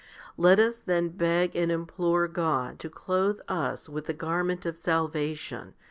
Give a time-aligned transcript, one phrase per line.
[0.35, 4.75] 2 Let us then beg and implore God to clothe us \\ith the garment of
[4.75, 5.75] salvation?